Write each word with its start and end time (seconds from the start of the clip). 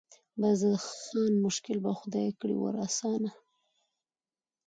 بس 0.41 0.59
د 0.63 0.65
خان 0.87 1.33
مشکل 1.45 1.77
به 1.85 1.91
خدای 1.99 2.29
کړي 2.39 2.55
ور 2.59 2.75
آسانه 2.85 3.31